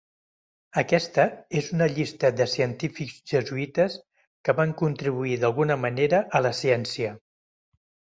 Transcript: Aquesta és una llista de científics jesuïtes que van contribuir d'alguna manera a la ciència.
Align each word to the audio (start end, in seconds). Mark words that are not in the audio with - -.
Aquesta 0.81 1.25
és 1.59 1.67
una 1.75 1.87
llista 1.97 2.31
de 2.39 2.47
científics 2.53 3.19
jesuïtes 3.31 3.97
que 4.49 4.55
van 4.61 4.73
contribuir 4.81 5.35
d'alguna 5.45 5.77
manera 5.85 6.23
a 6.39 6.43
la 6.47 6.53
ciència. 6.63 7.13